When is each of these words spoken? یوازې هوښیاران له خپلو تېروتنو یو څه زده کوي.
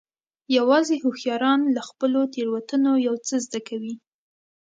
یوازې 0.57 0.95
هوښیاران 1.03 1.61
له 1.75 1.81
خپلو 1.89 2.21
تېروتنو 2.33 2.91
یو 3.07 3.15
څه 3.27 3.35
زده 3.45 3.59
کوي. 3.67 3.93